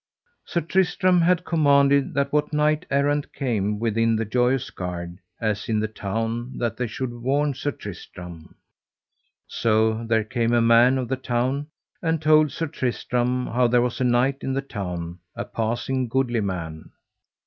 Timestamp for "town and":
11.17-12.19